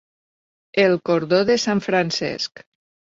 El 0.85 0.95
cordó 1.09 1.41
de 1.51 1.59
sant 1.67 1.83
Francesc. 1.89 2.65